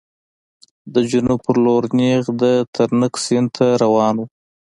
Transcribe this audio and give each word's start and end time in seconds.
د 0.93 0.95
جنوب 1.11 1.39
په 1.47 1.53
لور 1.63 1.83
نېغ 1.99 2.23
د 2.41 2.43
ترنک 2.75 3.13
سیند 3.25 3.49
ته 3.57 3.65
روان 3.83 4.15
و. 4.19 4.23